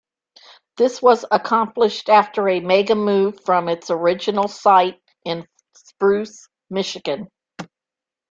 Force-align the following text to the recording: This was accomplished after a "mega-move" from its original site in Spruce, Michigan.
This 0.77 0.99
was 0.99 1.25
accomplished 1.29 2.09
after 2.09 2.49
a 2.49 2.59
"mega-move" 2.59 3.39
from 3.45 3.69
its 3.69 3.91
original 3.91 4.47
site 4.47 4.99
in 5.25 5.47
Spruce, 5.75 6.49
Michigan. 6.71 7.27